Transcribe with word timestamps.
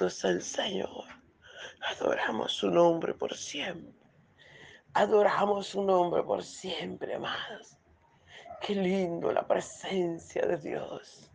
Santo 0.00 0.06
es 0.06 0.24
el 0.24 0.42
Señor. 0.42 1.04
Adoramos 1.90 2.52
su 2.52 2.70
nombre 2.70 3.12
por 3.12 3.36
siempre. 3.36 3.92
Adoramos 4.94 5.66
su 5.66 5.82
nombre 5.82 6.22
por 6.22 6.42
siempre, 6.42 7.16
amados. 7.16 7.76
Qué 8.62 8.74
lindo 8.74 9.30
la 9.30 9.46
presencia 9.46 10.46
de 10.46 10.56
Dios. 10.56 11.29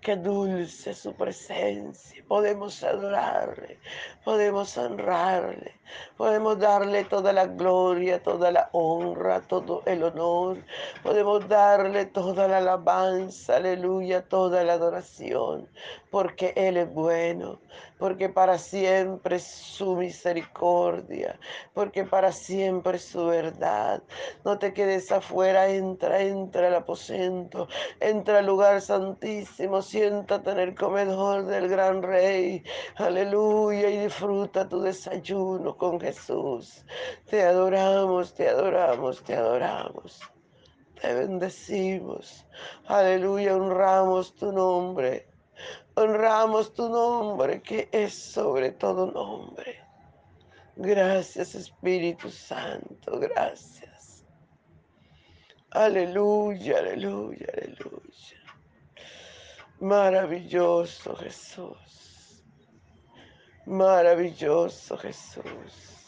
Qué 0.00 0.16
dulce 0.16 0.94
su 0.94 1.12
presencia. 1.12 2.24
Podemos 2.26 2.82
adorarle, 2.82 3.78
podemos 4.24 4.78
honrarle, 4.78 5.78
podemos 6.16 6.58
darle 6.58 7.04
toda 7.04 7.34
la 7.34 7.44
gloria, 7.44 8.22
toda 8.22 8.50
la 8.50 8.70
honra, 8.72 9.42
todo 9.42 9.82
el 9.84 10.02
honor. 10.02 10.64
Podemos 11.02 11.46
darle 11.48 12.06
toda 12.06 12.48
la 12.48 12.58
alabanza, 12.58 13.56
aleluya, 13.56 14.26
toda 14.26 14.64
la 14.64 14.74
adoración, 14.74 15.68
porque 16.10 16.54
Él 16.56 16.78
es 16.78 16.90
bueno, 16.94 17.60
porque 17.98 18.30
para 18.30 18.56
siempre 18.56 19.36
es 19.36 19.44
su 19.44 19.96
misericordia, 19.96 21.38
porque 21.74 22.04
para 22.04 22.32
siempre 22.32 22.96
es 22.96 23.04
su 23.04 23.26
verdad. 23.26 24.02
No 24.44 24.58
te 24.58 24.72
quedes 24.72 25.12
afuera, 25.12 25.68
entra, 25.68 26.22
entra 26.22 26.68
al 26.68 26.76
aposento, 26.76 27.68
entra 28.00 28.38
al 28.38 28.46
lugar 28.46 28.80
santísimo 28.80 29.82
siéntate 29.90 30.50
en 30.50 30.58
el 30.60 30.74
comedor 30.74 31.44
del 31.46 31.68
gran 31.68 32.02
rey. 32.02 32.62
Aleluya 32.96 33.90
y 33.90 33.98
disfruta 34.04 34.68
tu 34.68 34.80
desayuno 34.80 35.76
con 35.76 36.00
Jesús. 36.00 36.84
Te 37.28 37.42
adoramos, 37.42 38.32
te 38.34 38.48
adoramos, 38.48 39.22
te 39.24 39.34
adoramos. 39.34 40.20
Te 41.00 41.14
bendecimos. 41.14 42.46
Aleluya, 42.86 43.56
honramos 43.56 44.34
tu 44.34 44.52
nombre. 44.52 45.26
Honramos 45.94 46.72
tu 46.72 46.88
nombre 46.88 47.60
que 47.60 47.88
es 47.90 48.14
sobre 48.14 48.70
todo 48.72 49.10
nombre. 49.10 49.80
Gracias 50.76 51.54
Espíritu 51.54 52.30
Santo, 52.30 53.18
gracias. 53.18 54.24
Aleluya, 55.72 56.78
aleluya, 56.78 57.46
aleluya. 57.54 58.39
Maravilloso 59.80 61.16
Jesús. 61.16 62.44
Maravilloso 63.66 64.96
Jesús. 64.98 66.06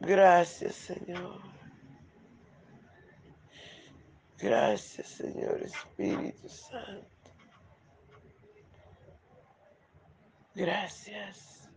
Gracias 0.00 0.74
Señor. 0.74 1.40
Gracias 4.38 5.08
Señor 5.08 5.62
Espíritu 5.62 6.48
Santo. 6.48 7.12
Gracias. 10.54 11.70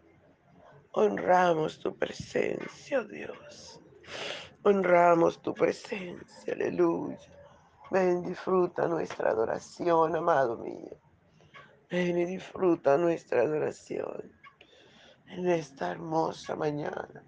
Honramos 0.91 1.79
tu 1.79 1.97
presencia, 1.97 3.03
Dios. 3.03 3.79
Honramos 4.63 5.41
tu 5.41 5.53
presencia, 5.53 6.53
aleluya. 6.53 7.17
Ven, 7.91 8.23
disfruta 8.23 8.87
nuestra 8.87 9.29
adoración, 9.29 10.15
amado 10.15 10.57
mío. 10.57 10.97
Ven 11.89 12.17
y 12.17 12.25
disfruta 12.25 12.97
nuestra 12.97 13.41
adoración 13.41 14.31
en 15.27 15.47
esta 15.47 15.91
hermosa 15.91 16.55
mañana, 16.55 17.23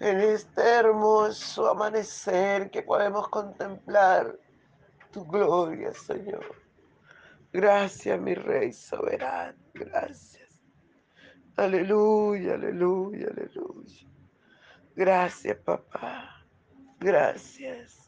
en 0.00 0.20
este 0.20 0.62
hermoso 0.62 1.68
amanecer 1.68 2.70
que 2.70 2.82
podemos 2.82 3.28
contemplar 3.28 4.38
tu 5.12 5.24
gloria, 5.24 5.92
Señor. 5.92 6.44
Gracias, 7.52 8.20
mi 8.20 8.34
Rey 8.34 8.72
soberano, 8.72 9.58
gracias. 9.74 10.38
Aleluya, 11.56 12.54
aleluya, 12.54 13.28
aleluya. 13.30 14.06
Gracias, 14.94 15.56
papá. 15.58 16.44
Gracias. 17.00 18.07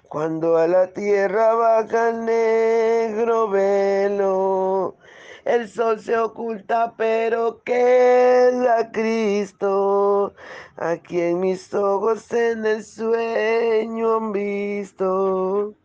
cuando 0.11 0.57
a 0.57 0.67
la 0.67 0.87
tierra 0.87 1.53
baja 1.53 2.09
el 2.09 2.25
negro 2.25 3.47
velo, 3.47 4.97
el 5.45 5.69
sol 5.69 6.01
se 6.01 6.17
oculta, 6.17 6.93
pero 6.97 7.63
queda 7.63 8.91
Cristo, 8.91 10.33
a 10.75 10.97
quien 10.97 11.39
mis 11.39 11.73
ojos 11.73 12.29
en 12.33 12.65
el 12.65 12.83
sueño 12.83 14.17
han 14.17 14.33
visto. 14.33 15.75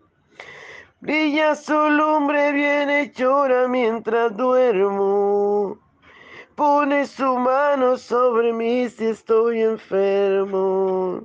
Brilla 0.98 1.54
su 1.54 1.78
lumbre 1.88 2.50
bien 2.50 3.12
llora 3.12 3.68
mientras 3.68 4.36
duermo. 4.36 5.78
Pone 6.56 7.06
su 7.06 7.38
mano 7.38 7.96
sobre 7.96 8.52
mí 8.52 8.88
si 8.88 9.04
estoy 9.06 9.60
enfermo 9.62 11.24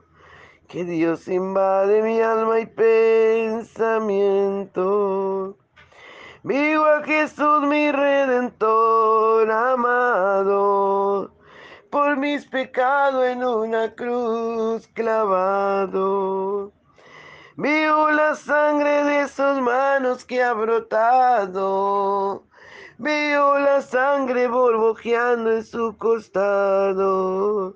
que 0.71 0.83
Dios 0.85 1.27
invade 1.27 2.01
mi 2.01 2.21
alma 2.21 2.61
y 2.61 2.65
pensamiento. 2.65 3.67
Vivo 6.43 6.85
a 6.85 7.03
Jesús 7.03 7.63
mi 7.63 7.91
redentor 7.91 9.51
amado, 9.51 11.33
por 11.89 12.15
mis 12.15 12.45
pecados 12.45 13.25
en 13.25 13.43
una 13.43 13.93
cruz 13.93 14.87
clavado. 14.93 16.71
Vivo 17.57 18.09
la 18.11 18.35
sangre 18.35 19.03
de 19.03 19.27
sus 19.27 19.59
manos 19.59 20.23
que 20.23 20.41
ha 20.41 20.53
brotado. 20.53 22.45
Veo 22.97 23.59
la 23.59 23.81
sangre 23.81 24.47
borbojeando 24.47 25.51
en 25.51 25.65
su 25.65 25.97
costado 25.97 27.75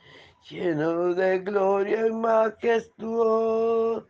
lleno 0.49 1.13
de 1.13 1.39
gloria 1.39 2.05
en 2.05 2.19
majestuosa 2.19 4.05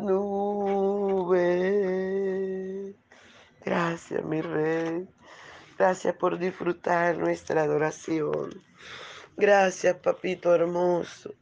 nube. 0.00 1.40
Gracias, 3.64 4.24
mi 4.24 4.40
rey. 4.40 5.08
Gracias 5.78 6.14
por 6.14 6.38
disfrutar 6.38 7.18
nuestra 7.18 7.62
adoración. 7.62 8.62
Gracias, 9.36 9.96
papito 9.96 10.54
hermoso. 10.54 11.34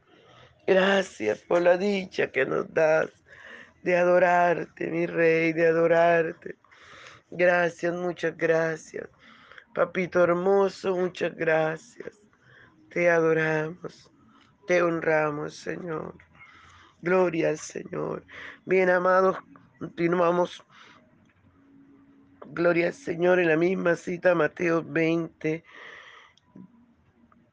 Gracias 0.66 1.38
por 1.40 1.62
la 1.62 1.76
dicha 1.76 2.30
que 2.30 2.44
nos 2.46 2.72
das 2.72 3.10
de 3.82 3.96
adorarte, 3.96 4.86
mi 4.88 5.06
rey, 5.06 5.52
de 5.52 5.66
adorarte. 5.66 6.56
Gracias, 7.30 7.94
muchas 7.94 8.36
gracias. 8.36 9.08
Papito 9.74 10.22
hermoso, 10.22 10.96
muchas 10.96 11.34
gracias. 11.34 12.27
Te 12.90 13.10
adoramos, 13.10 14.10
te 14.66 14.82
honramos, 14.82 15.54
Señor. 15.54 16.14
Gloria 17.02 17.50
al 17.50 17.58
Señor. 17.58 18.24
Bien, 18.64 18.90
amados, 18.90 19.36
continuamos 19.78 20.64
Gloria 22.50 22.86
al 22.86 22.94
Señor 22.94 23.40
en 23.40 23.48
la 23.48 23.56
misma 23.56 23.94
cita, 23.94 24.34
Mateo 24.34 24.82
20, 24.82 25.62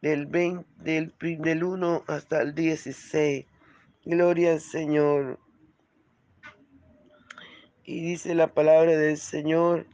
del, 0.02 0.26
20, 0.26 0.66
del, 0.78 1.14
del 1.20 1.64
1 1.64 2.04
hasta 2.08 2.42
el 2.42 2.56
16. 2.56 3.46
Gloria 4.06 4.54
al 4.54 4.62
Señor. 4.62 5.40
Y 7.84 8.02
dice 8.06 8.34
la 8.36 8.48
palabra 8.48 8.96
del 8.96 9.18
Señor. 9.18 9.86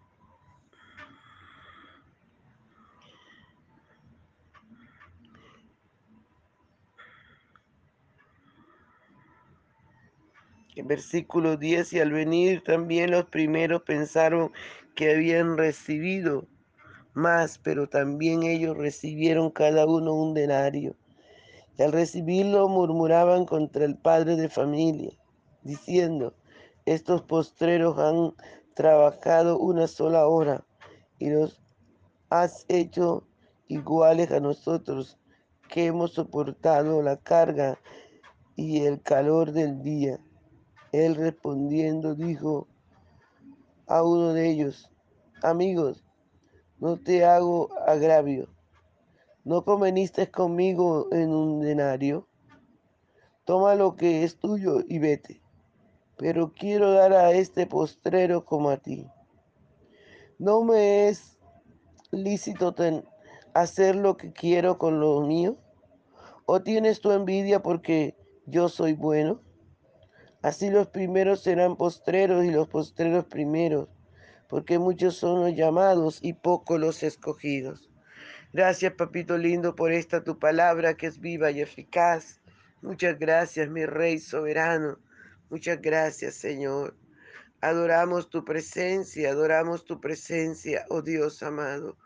Versículo 10.76 11.58
10, 11.58 11.94
y 11.94 12.00
al 12.00 12.12
venir 12.12 12.64
también 12.64 13.12
los 13.12 13.26
primeros 13.26 13.84
pensaron 13.84 14.52
que 14.96 15.12
habían 15.12 15.58
recibido 15.58 16.48
más, 17.14 17.58
pero 17.58 17.90
también 17.90 18.44
ellos 18.44 18.78
recibieron 18.78 19.52
cada 19.52 19.86
uno 19.86 20.14
un 20.14 20.34
denario. 20.34 20.96
Y 21.78 21.84
al 21.84 21.92
recibirlo 21.92 22.70
murmuraban 22.70 23.46
contra 23.46 23.84
el 23.84 23.98
padre 23.98 24.38
de 24.38 24.48
familia, 24.48 25.12
diciendo, 25.64 26.34
estos 26.86 27.22
postreros 27.22 27.98
han 28.00 28.34
trabajado 28.74 29.58
una 29.60 29.88
sola 29.88 30.26
hora 30.28 30.64
y 31.20 31.30
los 31.30 31.60
has 32.30 32.66
hecho 32.70 33.28
iguales 33.68 34.32
a 34.32 34.40
nosotros 34.40 35.18
que 35.70 35.86
hemos 35.86 36.14
soportado 36.14 37.02
la 37.02 37.18
carga 37.18 37.78
y 38.56 38.86
el 38.86 39.02
calor 39.02 39.52
del 39.52 39.84
día. 39.84 40.20
Él 40.92 41.16
respondiendo 41.16 42.16
dijo, 42.16 42.68
a 43.88 44.04
uno 44.04 44.34
de 44.34 44.50
ellos, 44.50 44.90
amigos, 45.42 46.04
no 46.80 46.98
te 46.98 47.24
hago 47.24 47.70
agravio, 47.88 48.50
no 49.44 49.64
conveniste 49.64 50.30
conmigo 50.30 51.08
en 51.12 51.30
un 51.34 51.62
denario, 51.62 52.28
toma 53.46 53.76
lo 53.76 53.96
que 53.96 54.24
es 54.24 54.38
tuyo 54.38 54.82
y 54.88 55.00
vete, 55.00 55.42
pero 56.18 56.52
quiero 56.54 56.92
dar 56.92 57.14
a 57.14 57.32
este 57.32 57.66
postrero 57.68 58.44
como 58.44 58.70
a 58.70 58.78
ti. 58.78 59.08
¿No 60.40 60.64
me 60.64 61.08
es 61.08 61.38
lícito 62.12 62.76
hacer 63.54 63.96
lo 63.96 64.18
que 64.18 64.34
quiero 64.34 64.78
con 64.78 65.00
lo 65.00 65.22
mío? 65.22 65.56
¿O 66.46 66.62
tienes 66.62 67.00
tu 67.00 67.12
envidia 67.12 67.62
porque 67.62 68.18
yo 68.46 68.68
soy 68.68 68.94
bueno? 68.94 69.40
Así 70.42 70.72
los 70.72 70.88
primeros 70.88 71.44
serán 71.44 71.76
postreros 71.76 72.44
y 72.44 72.50
los 72.50 72.68
postreros 72.68 73.26
primeros, 73.26 73.90
porque 74.50 74.80
muchos 74.80 75.16
son 75.16 75.42
los 75.42 75.56
llamados 75.56 76.18
y 76.24 76.34
pocos 76.34 76.80
los 76.80 77.04
escogidos. 77.04 77.92
Gracias, 78.52 78.94
papito 78.94 79.38
lindo, 79.38 79.76
por 79.76 79.92
esta 79.92 80.24
tu 80.24 80.40
palabra 80.40 80.96
que 80.96 81.06
es 81.06 81.20
viva 81.20 81.52
y 81.52 81.62
eficaz. 81.62 82.42
Muchas 82.82 83.20
gracias, 83.20 83.70
mi 83.70 83.86
Rey 83.86 84.18
soberano. 84.18 84.98
Muchas 85.52 85.80
gracias, 85.80 86.34
Señor. 86.34 86.96
Adoramos 87.62 88.32
tu 88.32 88.44
presencia, 88.44 89.30
adoramos 89.30 89.86
tu 89.86 90.02
presencia, 90.02 90.86
oh 90.90 91.04
Dios 91.04 91.44
amado. 91.44 91.98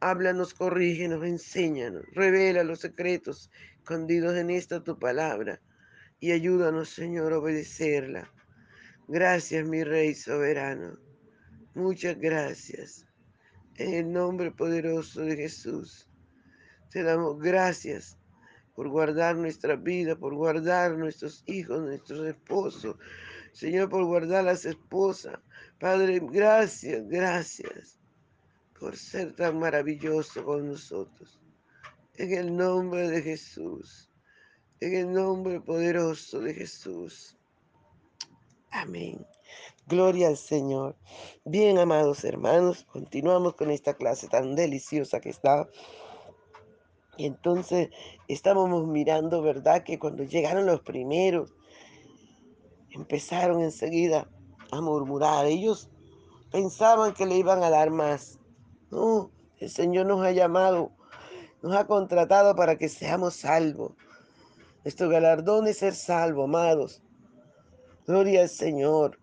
Háblanos, 0.00 0.52
corrígenos, 0.52 1.24
enséñanos, 1.24 2.04
revela 2.12 2.62
los 2.62 2.80
secretos 2.80 3.50
escondidos 3.78 4.36
en 4.36 4.50
esta 4.50 4.84
tu 4.84 4.98
palabra 4.98 5.62
y 6.20 6.32
ayúdanos, 6.32 6.90
Señor, 6.90 7.32
a 7.32 7.38
obedecerla. 7.38 8.30
Gracias, 9.08 9.66
mi 9.66 9.82
Rey 9.82 10.14
soberano. 10.14 10.98
Muchas 11.74 12.18
gracias. 12.18 13.06
En 13.76 13.94
el 13.94 14.12
nombre 14.12 14.50
poderoso 14.50 15.22
de 15.22 15.36
Jesús, 15.36 16.08
te 16.90 17.02
damos 17.02 17.38
gracias 17.38 18.18
por 18.74 18.88
guardar 18.88 19.36
nuestra 19.36 19.76
vida, 19.76 20.14
por 20.16 20.34
guardar 20.34 20.98
nuestros 20.98 21.42
hijos, 21.46 21.80
nuestros 21.80 22.26
esposos. 22.26 22.96
Señor, 23.52 23.88
por 23.88 24.04
guardar 24.04 24.44
las 24.44 24.64
esposas. 24.66 25.38
Padre, 25.78 26.20
gracias, 26.22 27.08
gracias 27.08 27.98
por 28.78 28.96
ser 28.96 29.34
tan 29.34 29.58
maravilloso 29.58 30.44
con 30.44 30.68
nosotros. 30.68 31.40
En 32.14 32.32
el 32.32 32.54
nombre 32.54 33.08
de 33.08 33.22
Jesús. 33.22 34.09
En 34.82 34.94
el 34.94 35.12
nombre 35.12 35.60
poderoso 35.60 36.40
de 36.40 36.54
Jesús. 36.54 37.36
Amén. 38.70 39.26
Gloria 39.86 40.28
al 40.28 40.38
Señor. 40.38 40.96
Bien, 41.44 41.76
amados 41.76 42.24
hermanos, 42.24 42.86
continuamos 42.90 43.56
con 43.56 43.70
esta 43.70 43.92
clase 43.92 44.26
tan 44.28 44.54
deliciosa 44.54 45.20
que 45.20 45.28
está. 45.28 45.68
Y 47.18 47.26
entonces 47.26 47.90
estábamos 48.26 48.86
mirando, 48.86 49.42
¿verdad? 49.42 49.84
Que 49.84 49.98
cuando 49.98 50.22
llegaron 50.22 50.64
los 50.64 50.80
primeros, 50.80 51.52
empezaron 52.88 53.60
enseguida 53.60 54.30
a 54.70 54.80
murmurar. 54.80 55.44
Ellos 55.44 55.90
pensaban 56.50 57.12
que 57.12 57.26
le 57.26 57.36
iban 57.36 57.62
a 57.62 57.68
dar 57.68 57.90
más. 57.90 58.38
No, 58.90 59.30
el 59.58 59.68
Señor 59.68 60.06
nos 60.06 60.24
ha 60.24 60.32
llamado, 60.32 60.90
nos 61.60 61.76
ha 61.76 61.86
contratado 61.86 62.56
para 62.56 62.78
que 62.78 62.88
seamos 62.88 63.34
salvos. 63.34 63.92
Nuestro 64.84 65.08
galardón 65.08 65.66
es 65.66 65.78
ser 65.78 65.94
salvo, 65.94 66.44
amados. 66.44 67.02
Gloria 68.06 68.42
al 68.42 68.48
Señor. 68.48 69.18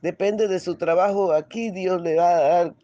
Depende 0.00 0.46
de 0.46 0.60
su 0.60 0.76
trabajo. 0.76 1.32
Aquí 1.32 1.70
Dios 1.70 2.00
le 2.02 2.16
va 2.16 2.36
a 2.36 2.40
dar 2.40 2.74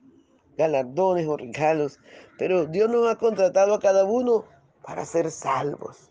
galardones 0.57 1.29
o 1.29 1.37
regalos. 1.37 2.01
Pero 2.39 2.67
Dios 2.67 2.91
nos 2.91 3.09
ha 3.09 3.17
contratado 3.17 3.75
a 3.75 3.81
cada 3.81 4.05
uno 4.05 4.45
para 4.85 5.05
ser 5.05 5.31
salvos. 5.31 6.11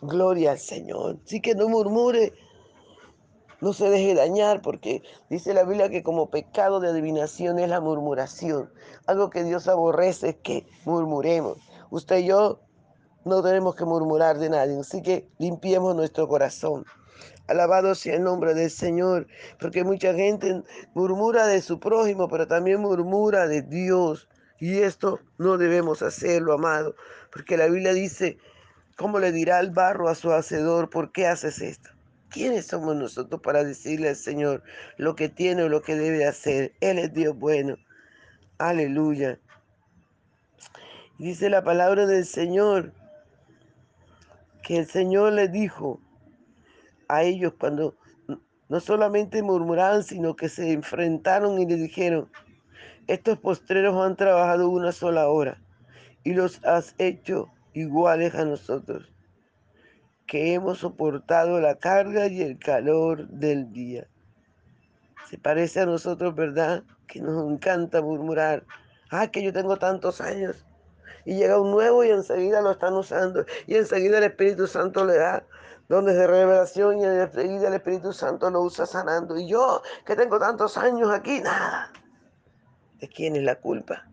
Gloria 0.00 0.52
al 0.52 0.60
Señor. 0.60 1.18
Así 1.24 1.40
que 1.40 1.56
no 1.56 1.68
murmure, 1.68 2.32
no 3.60 3.72
se 3.72 3.90
deje 3.90 4.14
dañar, 4.14 4.62
porque 4.62 5.02
dice 5.28 5.54
la 5.54 5.64
Biblia 5.64 5.90
que 5.90 6.04
como 6.04 6.30
pecado 6.30 6.78
de 6.78 6.90
adivinación 6.90 7.58
es 7.58 7.68
la 7.68 7.80
murmuración. 7.80 8.70
Algo 9.06 9.28
que 9.30 9.42
Dios 9.42 9.66
aborrece 9.66 10.28
es 10.28 10.36
que 10.36 10.66
murmuremos. 10.84 11.58
Usted 11.90 12.18
y 12.18 12.26
yo 12.26 12.60
no 13.24 13.42
tenemos 13.42 13.74
que 13.74 13.84
murmurar 13.84 14.38
de 14.38 14.50
nadie, 14.50 14.78
así 14.78 15.02
que 15.02 15.28
limpiemos 15.38 15.94
nuestro 15.94 16.28
corazón. 16.28 16.84
Alabado 17.46 17.94
sea 17.94 18.16
el 18.16 18.24
nombre 18.24 18.54
del 18.54 18.70
Señor, 18.70 19.26
porque 19.58 19.82
mucha 19.82 20.12
gente 20.14 20.62
murmura 20.94 21.46
de 21.46 21.62
su 21.62 21.80
prójimo, 21.80 22.28
pero 22.28 22.46
también 22.46 22.80
murmura 22.80 23.48
de 23.48 23.62
Dios. 23.62 24.28
Y 24.60 24.78
esto 24.78 25.20
no 25.38 25.56
debemos 25.56 26.02
hacerlo, 26.02 26.52
amado, 26.52 26.94
porque 27.32 27.56
la 27.56 27.66
Biblia 27.66 27.94
dice, 27.94 28.38
¿cómo 28.96 29.18
le 29.18 29.32
dirá 29.32 29.60
el 29.60 29.70
barro 29.70 30.08
a 30.08 30.14
su 30.14 30.32
hacedor, 30.32 30.90
por 30.90 31.10
qué 31.12 31.26
haces 31.26 31.60
esto? 31.60 31.90
¿Quiénes 32.28 32.66
somos 32.66 32.94
nosotros 32.94 33.40
para 33.40 33.64
decirle 33.64 34.10
al 34.10 34.16
Señor 34.16 34.62
lo 34.98 35.16
que 35.16 35.30
tiene 35.30 35.62
o 35.62 35.68
lo 35.70 35.80
que 35.80 35.96
debe 35.96 36.26
hacer? 36.26 36.72
Él 36.80 36.98
es 36.98 37.14
Dios 37.14 37.38
bueno. 37.38 37.76
Aleluya. 38.58 39.38
Dice 41.18 41.48
la 41.48 41.64
palabra 41.64 42.04
del 42.06 42.26
Señor 42.26 42.92
que 44.68 44.76
el 44.76 44.86
Señor 44.86 45.32
les 45.32 45.50
dijo 45.50 45.98
a 47.08 47.22
ellos 47.22 47.54
cuando 47.58 47.96
no 48.68 48.80
solamente 48.80 49.42
murmuraban, 49.42 50.02
sino 50.02 50.36
que 50.36 50.50
se 50.50 50.72
enfrentaron 50.72 51.58
y 51.58 51.64
le 51.64 51.76
dijeron, 51.76 52.30
estos 53.06 53.38
postreros 53.38 53.96
han 53.96 54.14
trabajado 54.16 54.68
una 54.68 54.92
sola 54.92 55.30
hora 55.30 55.58
y 56.22 56.34
los 56.34 56.62
has 56.66 56.94
hecho 56.98 57.50
iguales 57.72 58.34
a 58.34 58.44
nosotros, 58.44 59.10
que 60.26 60.52
hemos 60.52 60.80
soportado 60.80 61.58
la 61.62 61.76
carga 61.76 62.26
y 62.26 62.42
el 62.42 62.58
calor 62.58 63.26
del 63.28 63.72
día. 63.72 64.06
Se 65.30 65.38
parece 65.38 65.80
a 65.80 65.86
nosotros, 65.86 66.34
¿verdad? 66.34 66.84
Que 67.06 67.22
nos 67.22 67.50
encanta 67.50 68.02
murmurar. 68.02 68.66
Ah, 69.08 69.28
que 69.28 69.42
yo 69.42 69.50
tengo 69.50 69.78
tantos 69.78 70.20
años. 70.20 70.67
Y 71.28 71.34
llega 71.34 71.60
un 71.60 71.70
nuevo 71.72 72.02
y 72.04 72.08
enseguida 72.08 72.62
lo 72.62 72.70
están 72.70 72.94
usando. 72.94 73.44
Y 73.66 73.74
enseguida 73.74 74.16
el 74.16 74.24
Espíritu 74.24 74.66
Santo 74.66 75.04
le 75.04 75.18
da 75.18 75.44
donde 75.86 76.14
de 76.14 76.26
revelación 76.26 77.00
y 77.00 77.04
enseguida 77.04 77.68
el 77.68 77.74
Espíritu 77.74 78.14
Santo 78.14 78.50
lo 78.50 78.62
usa 78.62 78.86
sanando. 78.86 79.36
Y 79.38 79.46
yo, 79.46 79.82
que 80.06 80.16
tengo 80.16 80.38
tantos 80.38 80.78
años 80.78 81.10
aquí, 81.10 81.40
nada. 81.40 81.92
¿De 82.98 83.10
quién 83.10 83.36
es 83.36 83.42
la 83.42 83.56
culpa? 83.56 84.08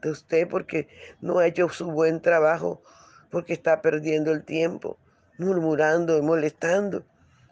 De 0.00 0.10
usted 0.10 0.48
porque 0.48 0.86
no 1.20 1.40
ha 1.40 1.46
hecho 1.48 1.68
su 1.70 1.90
buen 1.90 2.22
trabajo, 2.22 2.84
porque 3.28 3.52
está 3.52 3.82
perdiendo 3.82 4.30
el 4.30 4.44
tiempo, 4.44 4.98
murmurando 5.38 6.16
y 6.16 6.22
molestando 6.22 7.04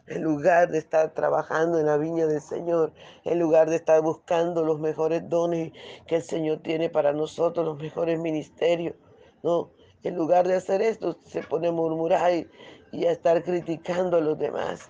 en 0.07 0.23
lugar 0.23 0.69
de 0.69 0.77
estar 0.77 1.13
trabajando 1.13 1.79
en 1.79 1.85
la 1.85 1.97
viña 1.97 2.27
del 2.27 2.41
Señor, 2.41 2.93
en 3.23 3.39
lugar 3.39 3.69
de 3.69 3.77
estar 3.77 4.01
buscando 4.01 4.63
los 4.63 4.79
mejores 4.79 5.27
dones 5.29 5.71
que 6.07 6.17
el 6.17 6.23
Señor 6.23 6.59
tiene 6.59 6.89
para 6.89 7.13
nosotros, 7.13 7.65
los 7.65 7.77
mejores 7.77 8.19
ministerios. 8.19 8.95
No, 9.43 9.71
en 10.03 10.15
lugar 10.15 10.47
de 10.47 10.55
hacer 10.55 10.81
esto, 10.81 11.17
se 11.23 11.43
pone 11.43 11.67
a 11.67 11.71
murmurar 11.71 12.31
y, 12.91 13.05
a 13.05 13.11
estar 13.11 13.43
criticando 13.43 14.17
a 14.17 14.21
los 14.21 14.37
demás. 14.37 14.89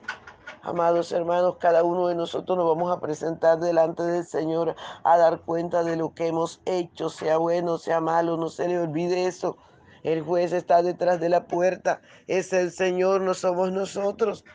Amados 0.64 1.12
hermanos, 1.12 1.58
cada 1.60 1.84
uno 1.84 2.08
de 2.08 2.16
nosotros 2.16 2.58
nos 2.58 2.68
vamos 2.68 2.96
a 2.96 3.00
presentar 3.00 3.60
delante 3.60 4.04
del 4.04 4.26
Señor 4.26 4.76
a 5.04 5.18
dar 5.18 5.42
cuenta 5.42 5.84
de 5.84 5.96
lo 5.98 6.14
que 6.14 6.28
hemos 6.28 6.62
hecho, 6.66 7.10
sea 7.10 7.38
bueno, 7.38 7.78
sea 7.78 8.00
malo, 8.00 8.38
no 8.38 8.50
se 8.50 8.68
le 8.68 8.80
olvide 8.80 9.26
eso. 9.26 9.58
El 10.04 10.22
juez 10.22 10.52
está 10.54 10.82
detrás 10.82 11.20
de 11.20 11.30
la 11.30 11.46
puerta, 11.48 12.02
es 12.28 12.54
el 12.54 12.72
Señor, 12.72 13.22
no 13.22 13.34
somos 13.34 13.72
nosotros. 13.72 14.46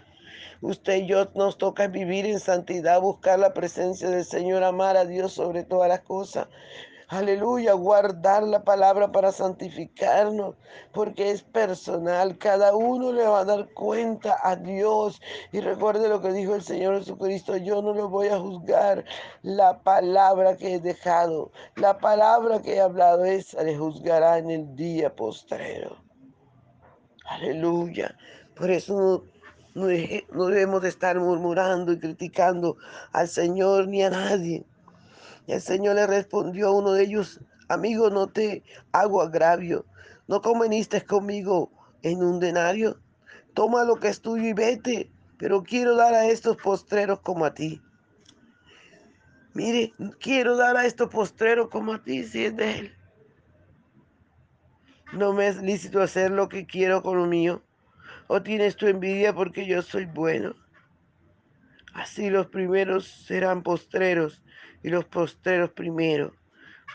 Usted 0.60 0.96
y 0.96 1.06
yo 1.06 1.28
nos 1.34 1.58
toca 1.58 1.86
vivir 1.86 2.26
en 2.26 2.40
santidad, 2.40 3.00
buscar 3.00 3.38
la 3.38 3.52
presencia 3.52 4.08
del 4.08 4.24
Señor, 4.24 4.64
amar 4.64 4.96
a 4.96 5.04
Dios 5.04 5.32
sobre 5.32 5.64
todas 5.64 5.88
las 5.88 6.00
cosas. 6.00 6.48
Aleluya, 7.08 7.72
guardar 7.74 8.42
la 8.42 8.64
palabra 8.64 9.12
para 9.12 9.30
santificarnos, 9.30 10.56
porque 10.92 11.30
es 11.30 11.40
personal. 11.40 12.36
Cada 12.36 12.74
uno 12.74 13.12
le 13.12 13.22
va 13.22 13.40
a 13.40 13.44
dar 13.44 13.72
cuenta 13.74 14.36
a 14.42 14.56
Dios. 14.56 15.20
Y 15.52 15.60
recuerde 15.60 16.08
lo 16.08 16.20
que 16.20 16.32
dijo 16.32 16.56
el 16.56 16.62
Señor 16.62 16.98
Jesucristo, 16.98 17.56
yo 17.58 17.80
no 17.80 17.94
lo 17.94 18.08
voy 18.08 18.26
a 18.26 18.40
juzgar. 18.40 19.04
La 19.42 19.78
palabra 19.84 20.56
que 20.56 20.74
he 20.74 20.80
dejado, 20.80 21.52
la 21.76 21.96
palabra 21.98 22.60
que 22.60 22.74
he 22.74 22.80
hablado, 22.80 23.24
esa 23.24 23.62
le 23.62 23.76
juzgará 23.76 24.38
en 24.38 24.50
el 24.50 24.74
día 24.74 25.14
postrero. 25.14 25.98
Aleluya. 27.24 28.16
Por 28.56 28.70
eso 28.70 29.22
no, 29.76 30.46
debemos 30.46 30.80
de 30.80 30.88
estar 30.88 31.20
murmurando 31.20 31.92
y 31.92 31.98
criticando 31.98 32.78
al 33.12 33.28
Señor 33.28 33.88
ni 33.88 34.02
a 34.02 34.08
nadie. 34.08 34.64
El 35.46 35.60
Señor 35.60 35.96
le 35.96 36.06
respondió 36.06 36.68
a 36.68 36.72
uno 36.72 36.92
de 36.92 37.02
ellos, 37.02 37.40
amigo, 37.68 38.08
no 38.08 38.26
te 38.26 38.64
hago 38.92 39.20
agravio. 39.20 39.84
¿No 40.28 40.40
conveniste 40.40 41.04
conmigo 41.04 41.70
en 42.02 42.22
un 42.22 42.40
denario? 42.40 42.98
Toma 43.52 43.84
lo 43.84 43.96
que 43.96 44.08
es 44.08 44.22
tuyo 44.22 44.44
y 44.48 44.54
vete, 44.54 45.10
pero 45.38 45.62
quiero 45.62 45.94
dar 45.94 46.14
a 46.14 46.26
estos 46.26 46.56
postreros 46.56 47.20
como 47.20 47.44
a 47.44 47.52
ti. 47.52 47.82
Mire, 49.52 49.92
quiero 50.20 50.56
dar 50.56 50.78
a 50.78 50.86
estos 50.86 51.10
postreros 51.10 51.68
como 51.68 51.92
a 51.92 52.02
ti 52.02 52.24
si 52.24 52.46
es 52.46 52.56
de 52.56 52.78
él. 52.78 52.96
No 55.12 55.34
me 55.34 55.48
es 55.48 55.62
lícito 55.62 56.00
hacer 56.00 56.30
lo 56.30 56.48
que 56.48 56.66
quiero 56.66 57.02
con 57.02 57.18
lo 57.18 57.26
mío. 57.26 57.62
¿O 58.28 58.42
tienes 58.42 58.76
tu 58.76 58.86
envidia 58.86 59.32
porque 59.32 59.66
yo 59.66 59.82
soy 59.82 60.06
bueno? 60.06 60.54
Así 61.94 62.28
los 62.28 62.46
primeros 62.48 63.06
serán 63.06 63.62
postreros 63.62 64.42
y 64.82 64.90
los 64.90 65.04
postreros 65.04 65.70
primeros, 65.70 66.32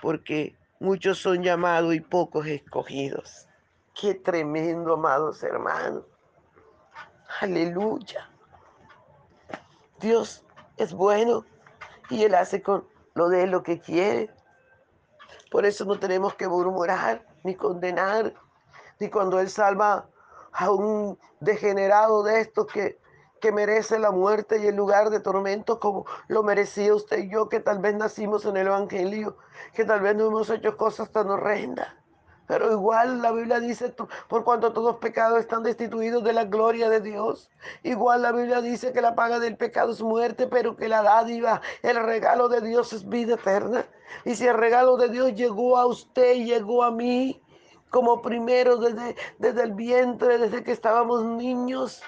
porque 0.02 0.56
muchos 0.80 1.18
son 1.18 1.42
llamados 1.42 1.96
y 1.96 2.02
pocos 2.02 2.46
escogidos. 2.46 3.48
Qué 4.00 4.14
tremendo, 4.14 4.94
amados 4.94 5.42
hermanos. 5.44 6.04
Aleluya. 7.40 8.30
Dios 10.00 10.44
es 10.78 10.94
bueno 10.94 11.46
y 12.10 12.24
Él 12.24 12.36
hace 12.36 12.62
con 12.62 12.88
lo 13.14 13.30
de 13.30 13.48
lo 13.48 13.64
que 13.64 13.80
quiere. 13.80 14.30
Por 15.50 15.66
eso 15.66 15.86
no 15.86 15.98
tenemos 15.98 16.36
que 16.36 16.48
murmurar 16.48 17.26
ni 17.44 17.56
condenar, 17.56 18.34
ni 19.00 19.10
cuando 19.10 19.40
Él 19.40 19.50
salva 19.50 20.08
a 20.52 20.72
un 20.72 21.18
degenerado 21.40 22.24
de 22.24 22.42
estos 22.42 22.68
que, 22.68 23.00
que 23.40 23.52
merece 23.52 24.00
la 24.00 24.12
muerte 24.12 24.60
y 24.62 24.68
el 24.68 24.76
lugar 24.76 25.10
de 25.10 25.20
tormento 25.20 25.80
como 25.80 26.06
lo 26.28 26.44
merecía 26.44 26.94
usted 26.94 27.20
y 27.20 27.30
yo, 27.30 27.50
que 27.50 27.60
tal 27.60 27.80
vez 27.80 27.96
nacimos 27.96 28.46
en 28.46 28.58
el 28.58 28.68
Evangelio, 28.68 29.38
que 29.74 29.86
tal 29.86 30.02
vez 30.02 30.16
no 30.16 30.28
hemos 30.28 30.50
hecho 30.50 30.78
cosas 30.78 31.12
tan 31.12 31.30
horrendas. 31.30 31.88
Pero 32.52 32.70
igual 32.70 33.22
la 33.22 33.32
Biblia 33.32 33.62
dice, 33.62 33.96
por 34.28 34.44
cuanto 34.44 34.74
todos 34.74 34.98
pecados 34.98 35.40
están 35.40 35.64
destituidos 35.64 36.22
de 36.22 36.34
la 36.34 36.44
gloria 36.44 36.90
de 36.90 37.00
Dios. 37.00 37.50
Igual 37.82 38.24
la 38.24 38.34
Biblia 38.34 38.60
dice 38.60 38.92
que 38.92 39.02
la 39.02 39.16
paga 39.16 39.40
del 39.40 39.56
pecado 39.56 39.94
es 39.94 40.02
muerte, 40.02 40.48
pero 40.48 40.76
que 40.76 40.90
la 40.90 41.02
dádiva, 41.02 41.62
el 41.82 41.96
regalo 42.04 42.50
de 42.50 42.60
Dios 42.60 42.92
es 42.92 43.08
vida 43.08 43.36
eterna. 43.36 43.86
Y 44.26 44.36
si 44.36 44.48
el 44.48 44.58
regalo 44.58 44.98
de 44.98 45.08
Dios 45.08 45.34
llegó 45.34 45.78
a 45.78 45.86
usted, 45.86 46.44
llegó 46.44 46.84
a 46.84 46.92
mí, 46.92 47.41
como 47.92 48.22
primero 48.22 48.78
desde, 48.78 49.16
desde 49.38 49.64
el 49.64 49.74
vientre, 49.74 50.40
desde 50.40 50.64
que 50.64 50.72
estábamos 50.72 51.24
niños. 51.24 52.02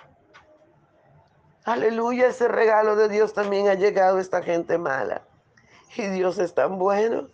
Aleluya, 1.65 2.27
ese 2.27 2.47
regalo 2.47 2.95
de 2.95 3.09
Dios 3.09 3.33
también 3.33 3.67
ha 3.67 3.75
llegado 3.75 4.17
a 4.17 4.21
esta 4.21 4.41
gente 4.41 4.77
mala. 4.77 5.27
Y 5.95 6.07
Dios 6.07 6.39
es 6.39 6.55
tan 6.55 6.79
bueno. 6.79 7.27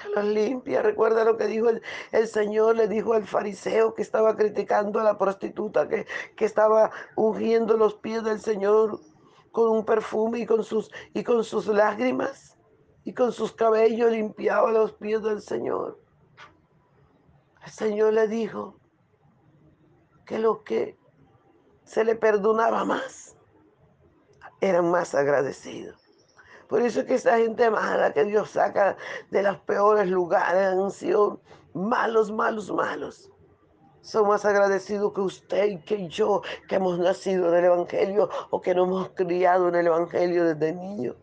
Que 0.00 0.08
los 0.08 0.24
limpia. 0.24 0.80
Recuerda 0.80 1.24
lo 1.24 1.36
que 1.36 1.46
dijo 1.46 1.68
el, 1.68 2.28
Señor, 2.28 2.76
le 2.76 2.88
dijo 2.88 3.12
al 3.14 3.26
fariseo 3.26 3.94
que 3.94 4.02
estaba 4.02 4.36
criticando 4.36 5.00
a 5.00 5.04
la 5.04 5.18
prostituta, 5.18 5.88
que, 5.88 6.06
que 6.36 6.44
estaba 6.44 6.90
ungiendo 7.16 7.76
los 7.76 7.94
pies 7.94 8.22
del 8.24 8.40
Señor 8.40 9.00
con 9.50 9.70
un 9.70 9.84
perfume 9.84 10.40
y 10.40 10.46
con 10.46 10.62
sus, 10.62 10.90
y 11.14 11.24
con 11.24 11.42
sus 11.42 11.66
lágrimas 11.66 12.56
y 13.04 13.14
con 13.14 13.32
sus 13.32 13.52
cabellos 13.52 14.10
limpiaba 14.10 14.70
los 14.72 14.92
pies 14.92 15.22
del 15.22 15.40
Señor. 15.40 16.05
El 17.66 17.72
Señor 17.72 18.12
le 18.12 18.28
dijo 18.28 18.78
que 20.24 20.38
lo 20.38 20.62
que 20.62 20.96
se 21.82 22.04
le 22.04 22.14
perdonaba 22.14 22.84
más 22.84 23.36
eran 24.60 24.88
más 24.92 25.16
agradecidos. 25.16 26.00
Por 26.68 26.80
eso 26.80 27.00
es 27.00 27.06
que 27.06 27.14
esa 27.16 27.38
gente 27.38 27.68
mala 27.68 28.12
que 28.12 28.24
Dios 28.24 28.50
saca 28.50 28.96
de 29.32 29.42
los 29.42 29.58
peores 29.62 30.08
lugares 30.08 30.78
han 30.78 30.90
sido 30.92 31.40
malos, 31.74 32.30
malos, 32.30 32.70
malos. 32.70 33.32
Son 34.00 34.28
más 34.28 34.44
agradecidos 34.44 35.12
que 35.12 35.22
usted 35.22 35.64
y 35.66 35.78
que 35.80 36.06
yo, 36.06 36.42
que 36.68 36.76
hemos 36.76 37.00
nacido 37.00 37.48
en 37.48 37.56
el 37.56 37.64
Evangelio 37.64 38.30
o 38.50 38.60
que 38.60 38.76
nos 38.76 38.86
hemos 38.86 39.08
criado 39.10 39.68
en 39.70 39.74
el 39.74 39.88
Evangelio 39.88 40.44
desde 40.44 40.72
niños. 40.72 41.16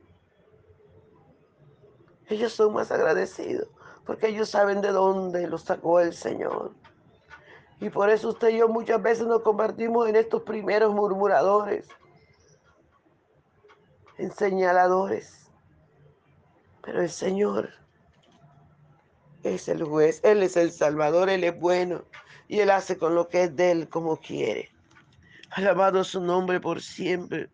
Ellos 2.27 2.51
son 2.51 2.73
más 2.73 2.91
agradecidos 2.91 3.72
porque 4.05 4.27
ellos 4.27 4.49
saben 4.49 4.81
de 4.81 4.91
dónde 4.91 5.47
los 5.47 5.63
sacó 5.63 5.99
el 5.99 6.13
Señor. 6.13 6.73
Y 7.79 7.89
por 7.89 8.09
eso 8.09 8.29
usted 8.29 8.49
y 8.49 8.57
yo 8.57 8.67
muchas 8.67 9.01
veces 9.01 9.27
nos 9.27 9.41
convertimos 9.41 10.07
en 10.07 10.15
estos 10.15 10.43
primeros 10.43 10.93
murmuradores, 10.93 11.87
en 14.17 14.31
señaladores. 14.31 15.49
Pero 16.81 17.01
el 17.01 17.09
Señor 17.09 17.69
es 19.43 19.67
el 19.67 19.83
juez, 19.83 20.21
Él 20.23 20.43
es 20.43 20.57
el 20.57 20.71
Salvador, 20.71 21.29
Él 21.29 21.43
es 21.43 21.59
bueno 21.59 22.03
y 22.47 22.59
Él 22.59 22.69
hace 22.69 22.97
con 22.97 23.15
lo 23.15 23.27
que 23.27 23.43
es 23.43 23.55
de 23.55 23.71
Él 23.71 23.89
como 23.89 24.17
quiere. 24.17 24.69
Alabado 25.51 26.03
su 26.03 26.21
nombre 26.21 26.59
por 26.59 26.81
siempre. 26.81 27.49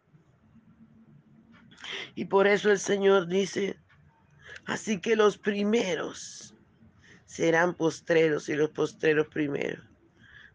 Y 2.15 2.25
por 2.25 2.47
eso 2.47 2.71
el 2.71 2.79
Señor 2.79 3.27
dice, 3.27 3.77
Así 4.69 5.01
que 5.01 5.15
los 5.15 5.35
primeros 5.39 6.53
serán 7.25 7.73
postreros 7.73 8.49
y 8.49 8.55
los 8.55 8.69
postreros 8.69 9.25
primeros, 9.25 9.83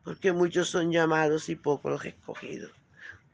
porque 0.04 0.32
muchos 0.32 0.68
son 0.68 0.92
llamados 0.92 1.48
y 1.48 1.56
pocos 1.56 1.90
los 1.90 2.04
escogidos. 2.04 2.70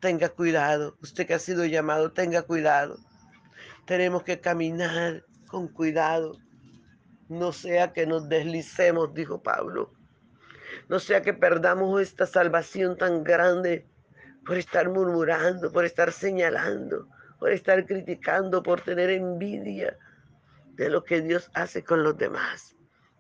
Tenga 0.01 0.31
cuidado, 0.31 0.97
usted 1.03 1.27
que 1.27 1.35
ha 1.35 1.39
sido 1.39 1.67
llamado, 1.67 2.13
tenga 2.13 2.41
cuidado. 2.41 2.99
Tenemos 3.85 4.23
que 4.23 4.41
caminar 4.41 5.23
con 5.49 5.69
cuidado. 5.69 6.39
No 7.29 7.53
sea 7.53 7.93
que 7.93 8.07
nos 8.07 8.31
deslicemos, 8.31 9.13
dijo 9.13 9.43
Pablo. 9.43 9.93
No 10.89 10.99
sea 10.99 11.21
que 11.21 11.35
perdamos 11.35 12.01
esta 12.01 12.25
salvación 12.25 12.97
tan 12.97 13.23
grande 13.23 13.87
por 14.47 14.57
estar 14.57 14.89
murmurando, 14.89 15.71
por 15.71 15.85
estar 15.85 16.11
señalando, 16.11 17.07
por 17.39 17.53
estar 17.53 17.85
criticando, 17.85 18.63
por 18.63 18.81
tener 18.81 19.11
envidia 19.11 19.95
de 20.75 20.91
lo 20.91 21.05
que 21.05 21.21
Dios 21.21 21.51
hace 21.55 21.85
con 21.85 22.03
los 22.03 22.17
demás. 22.17 22.77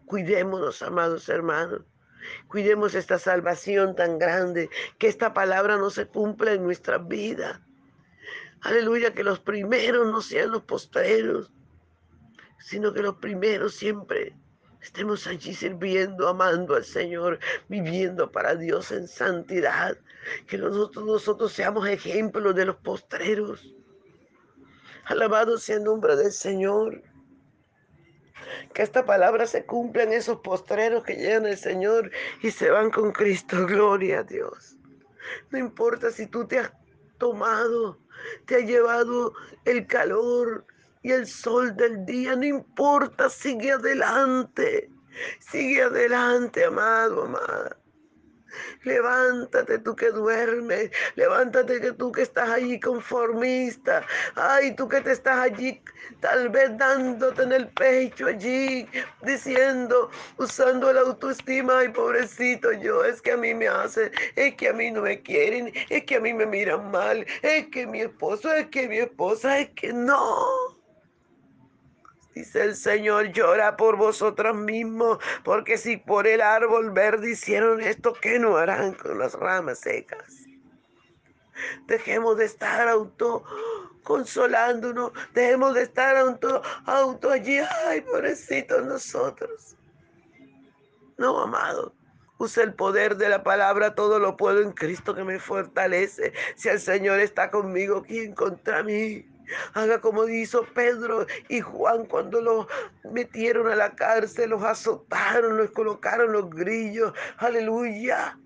Cuidémonos, 0.06 0.82
amados 0.82 1.28
hermanos. 1.28 1.82
Cuidemos 2.48 2.94
esta 2.94 3.18
salvación 3.18 3.94
tan 3.94 4.18
grande, 4.18 4.68
que 4.98 5.08
esta 5.08 5.32
palabra 5.32 5.76
no 5.76 5.90
se 5.90 6.06
cumpla 6.06 6.52
en 6.52 6.62
nuestra 6.62 6.98
vida. 6.98 7.60
Aleluya, 8.62 9.14
que 9.14 9.24
los 9.24 9.40
primeros 9.40 10.06
no 10.06 10.20
sean 10.20 10.50
los 10.50 10.62
postreros, 10.62 11.50
sino 12.58 12.92
que 12.92 13.02
los 13.02 13.16
primeros 13.16 13.74
siempre 13.74 14.34
estemos 14.82 15.26
allí 15.26 15.54
sirviendo, 15.54 16.28
amando 16.28 16.74
al 16.74 16.84
Señor, 16.84 17.38
viviendo 17.68 18.30
para 18.30 18.54
Dios 18.54 18.92
en 18.92 19.08
santidad. 19.08 19.96
Que 20.46 20.58
nosotros, 20.58 21.06
nosotros 21.06 21.52
seamos 21.52 21.88
ejemplos 21.88 22.54
de 22.54 22.66
los 22.66 22.76
postreros. 22.76 23.74
Alabado 25.06 25.56
sea 25.56 25.76
el 25.76 25.84
nombre 25.84 26.16
del 26.16 26.32
Señor. 26.32 27.02
Que 28.72 28.82
esta 28.82 29.04
palabra 29.04 29.46
se 29.46 29.64
cumpla 29.64 30.02
en 30.02 30.12
esos 30.12 30.40
postreros 30.40 31.04
que 31.04 31.16
llegan 31.16 31.46
al 31.46 31.56
Señor 31.56 32.10
y 32.42 32.50
se 32.50 32.70
van 32.70 32.90
con 32.90 33.12
Cristo. 33.12 33.66
Gloria 33.66 34.20
a 34.20 34.22
Dios. 34.24 34.76
No 35.50 35.58
importa 35.58 36.10
si 36.10 36.26
tú 36.26 36.46
te 36.46 36.58
has 36.58 36.72
tomado, 37.18 37.98
te 38.46 38.56
ha 38.56 38.60
llevado 38.60 39.32
el 39.64 39.86
calor 39.86 40.64
y 41.02 41.12
el 41.12 41.26
sol 41.26 41.76
del 41.76 42.04
día, 42.04 42.36
no 42.36 42.44
importa, 42.44 43.30
sigue 43.30 43.72
adelante. 43.72 44.90
Sigue 45.40 45.82
adelante, 45.82 46.64
amado, 46.64 47.24
amada. 47.24 47.76
Levántate 48.84 49.78
tú 49.78 49.94
que 49.94 50.10
duermes, 50.10 50.90
levántate 51.16 51.80
que 51.80 51.92
tú 51.92 52.12
que 52.12 52.22
estás 52.22 52.48
allí 52.50 52.80
conformista, 52.80 54.04
ay 54.34 54.74
tú 54.74 54.88
que 54.88 55.00
te 55.00 55.12
estás 55.12 55.38
allí 55.38 55.82
tal 56.20 56.48
vez 56.48 56.76
dándote 56.76 57.42
en 57.42 57.52
el 57.52 57.68
pecho 57.68 58.26
allí, 58.26 58.88
diciendo, 59.22 60.10
usando 60.38 60.92
la 60.92 61.00
autoestima, 61.00 61.78
ay 61.78 61.88
pobrecito 61.88 62.72
yo, 62.72 63.04
es 63.04 63.20
que 63.22 63.32
a 63.32 63.36
mí 63.36 63.54
me 63.54 63.68
hacen, 63.68 64.10
es 64.36 64.54
que 64.54 64.68
a 64.68 64.72
mí 64.72 64.90
no 64.90 65.02
me 65.02 65.20
quieren, 65.22 65.72
es 65.88 66.04
que 66.04 66.16
a 66.16 66.20
mí 66.20 66.34
me 66.34 66.46
miran 66.46 66.90
mal, 66.90 67.26
es 67.42 67.68
que 67.68 67.86
mi 67.86 68.00
esposo, 68.00 68.52
es 68.52 68.66
que 68.68 68.88
mi 68.88 68.98
esposa, 68.98 69.60
es 69.60 69.70
que 69.70 69.92
no. 69.92 70.79
Dice 72.40 72.64
el 72.64 72.74
Señor, 72.74 73.32
llora 73.32 73.76
por 73.76 73.96
vosotros 73.96 74.56
mismos, 74.56 75.18
porque 75.44 75.76
si 75.76 75.98
por 75.98 76.26
el 76.26 76.40
árbol 76.40 76.90
verde 76.90 77.32
hicieron 77.32 77.82
esto, 77.82 78.14
¿qué 78.14 78.38
no 78.38 78.56
harán 78.56 78.94
con 78.94 79.18
las 79.18 79.34
ramas 79.34 79.80
secas? 79.80 80.46
Dejemos 81.86 82.38
de 82.38 82.46
estar 82.46 82.88
auto 82.88 83.44
consolándonos, 84.04 85.12
dejemos 85.34 85.74
de 85.74 85.82
estar 85.82 86.16
auto, 86.16 86.62
auto 86.86 87.30
allí, 87.30 87.58
ay, 87.58 88.00
pobrecitos 88.00 88.86
nosotros. 88.86 89.76
No, 91.18 91.42
amado, 91.42 91.94
Usa 92.38 92.64
el 92.64 92.72
poder 92.72 93.18
de 93.18 93.28
la 93.28 93.42
palabra, 93.42 93.94
todo 93.94 94.18
lo 94.18 94.38
puedo 94.38 94.62
en 94.62 94.72
Cristo 94.72 95.14
que 95.14 95.24
me 95.24 95.38
fortalece. 95.38 96.32
Si 96.56 96.70
el 96.70 96.80
Señor 96.80 97.20
está 97.20 97.50
conmigo, 97.50 98.02
¿quién 98.02 98.34
contra 98.34 98.82
mí? 98.82 99.29
Haga 99.74 100.00
como 100.00 100.28
hizo 100.28 100.64
Pedro 100.74 101.26
y 101.48 101.60
Juan 101.60 102.06
cuando 102.06 102.40
los 102.40 102.66
metieron 103.12 103.68
a 103.68 103.76
la 103.76 103.94
cárcel, 103.94 104.50
los 104.50 104.62
azotaron, 104.62 105.56
los 105.56 105.70
colocaron 105.70 106.32
los 106.32 106.50
grillos. 106.50 107.12
Aleluya. 107.38 108.38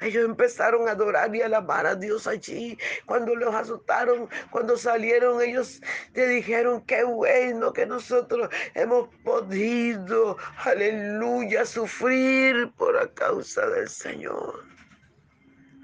Ellos 0.00 0.24
empezaron 0.24 0.88
a 0.88 0.92
adorar 0.92 1.34
y 1.36 1.42
a 1.42 1.46
alabar 1.46 1.86
a 1.86 1.94
Dios 1.94 2.26
allí. 2.26 2.78
Cuando 3.04 3.34
los 3.34 3.54
azotaron, 3.54 4.30
cuando 4.50 4.76
salieron, 4.76 5.42
ellos 5.42 5.80
te 6.14 6.26
dijeron, 6.26 6.82
qué 6.86 7.04
bueno 7.04 7.72
que 7.72 7.84
nosotros 7.84 8.48
hemos 8.74 9.14
podido, 9.24 10.38
aleluya, 10.64 11.66
sufrir 11.66 12.72
por 12.78 13.12
causa 13.12 13.66
del 13.68 13.88
Señor. 13.88 14.64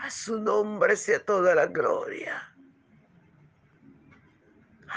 A 0.01 0.11
su 0.11 0.41
nombre 0.41 0.97
sea 0.97 1.23
toda 1.23 1.55
la 1.55 1.67
gloria. 1.67 2.56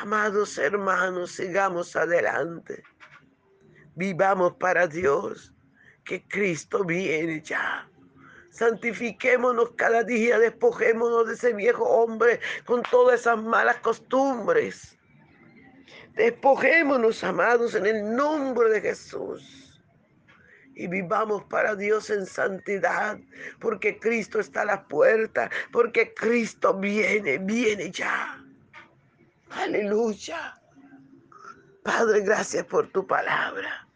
Amados 0.02 0.58
hermanos, 0.58 1.34
sigamos 1.34 1.94
adelante. 1.94 2.82
Vivamos 3.96 4.54
para 4.54 4.88
Dios, 4.88 5.54
que 6.06 6.26
Cristo 6.26 6.86
viene 6.86 7.42
ya. 7.42 7.86
Santifiquémonos 8.50 9.72
cada 9.76 10.06
día, 10.06 10.40
despojémonos 10.40 11.28
de 11.28 11.34
ese 11.34 11.52
viejo 11.52 11.84
hombre 11.84 12.40
con 12.66 12.82
todas 12.84 13.20
esas 13.20 13.44
malas 13.44 13.76
costumbres. 13.80 14.98
Despojémonos, 16.16 17.22
amados, 17.26 17.76
en 17.76 17.86
el 17.86 18.16
nombre 18.16 18.70
de 18.70 18.80
Jesús. 18.80 19.82
Y 20.76 20.88
vivamos 20.88 21.44
para 21.50 21.76
Dios 21.76 22.10
en 22.10 22.26
santidad, 22.26 23.20
porque 23.60 24.00
Cristo 24.00 24.40
está 24.40 24.62
a 24.62 24.66
la 24.66 24.88
puerta, 24.88 25.50
porque 25.74 26.14
Cristo 26.14 26.74
viene, 26.74 27.38
viene 27.40 27.92
ya. 27.92 28.39
Aleluya. 29.52 30.60
Padre, 31.84 32.22
gracias 32.22 32.66
por 32.66 32.88
tu 32.92 33.06
palabra. 33.06 33.88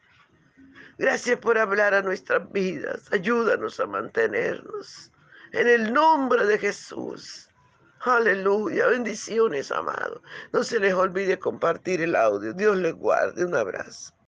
Gracias 0.98 1.38
por 1.40 1.58
hablar 1.58 1.94
a 1.94 2.02
nuestras 2.02 2.52
vidas. 2.52 3.12
Ayúdanos 3.12 3.80
a 3.80 3.88
mantenernos. 3.88 5.12
En 5.52 5.68
el 5.68 5.94
nombre 5.94 6.46
de 6.46 6.58
Jesús. 6.58 7.50
Aleluya. 8.02 8.88
Bendiciones, 8.88 9.72
amado. 9.72 10.22
No 10.52 10.64
se 10.64 10.80
les 10.80 10.94
olvide 10.94 11.40
compartir 11.40 12.02
el 12.02 12.16
audio. 12.16 12.54
Dios 12.54 12.78
les 12.78 12.94
guarde. 12.94 13.46
Un 13.46 13.56
abrazo. 13.56 14.14